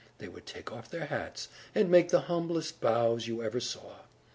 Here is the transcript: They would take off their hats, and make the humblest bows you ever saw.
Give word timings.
They 0.17 0.27
would 0.27 0.47
take 0.47 0.71
off 0.73 0.89
their 0.89 1.05
hats, 1.05 1.47
and 1.75 1.91
make 1.91 2.09
the 2.09 2.21
humblest 2.21 2.81
bows 2.81 3.27
you 3.27 3.43
ever 3.43 3.59
saw. 3.59 3.97